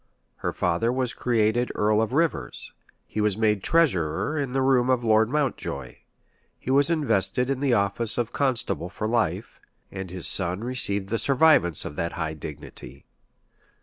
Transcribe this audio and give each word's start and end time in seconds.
Her 0.37 0.51
father 0.51 0.91
was 0.91 1.13
created 1.13 1.71
earl 1.75 2.01
of 2.01 2.11
Rivers: 2.11 2.73
he 3.05 3.21
was 3.21 3.37
made 3.37 3.61
treasurer 3.61 4.35
in 4.35 4.51
the 4.51 4.63
room 4.63 4.89
of 4.89 5.03
Lord 5.03 5.29
Mountjoy:[*] 5.29 5.97
he 6.57 6.71
was 6.71 6.89
invested 6.89 7.51
in 7.51 7.59
the 7.59 7.75
office 7.75 8.17
of 8.17 8.33
constable 8.33 8.89
for 8.89 9.05
life; 9.07 9.61
and 9.91 10.09
his 10.09 10.27
son 10.27 10.63
received 10.63 11.09
the 11.09 11.19
survivance 11.19 11.85
of 11.85 11.97
that 11.97 12.13
high 12.13 12.33
dignity. 12.33 13.05